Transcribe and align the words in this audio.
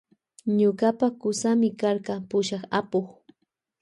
Ñuka 0.57 1.07
kusami 1.21 1.69
karka 1.79 2.13
pushak 2.29 2.63
apuk. 2.79 3.07